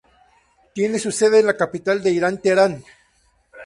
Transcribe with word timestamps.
Tiene 0.73 0.97
su 0.97 1.11
sede 1.11 1.41
en 1.41 1.45
la 1.45 1.55
capital 1.55 2.01
de 2.01 2.09
Irán, 2.09 2.39
Teherán. 2.41 2.83